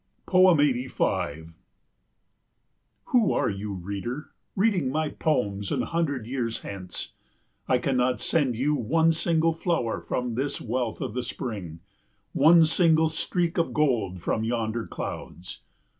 85 0.33 1.53
Who 3.09 3.31
are 3.33 3.51
you, 3.51 3.73
reader, 3.75 4.31
reading 4.55 4.89
my 4.89 5.09
poems 5.09 5.71
an 5.71 5.83
hundred 5.83 6.25
years 6.25 6.61
hence? 6.61 7.11
I 7.67 7.77
cannot 7.77 8.19
send 8.19 8.55
you 8.55 8.73
one 8.73 9.11
single 9.13 9.53
flower 9.53 10.01
from 10.01 10.33
this 10.33 10.59
wealth 10.59 11.01
of 11.01 11.13
the 11.13 11.21
spring, 11.21 11.81
one 12.33 12.65
single 12.65 13.09
streak 13.09 13.59
of 13.59 13.73
gold 13.75 14.23
from 14.23 14.43
yonder 14.43 14.87
clouds. 14.87 15.61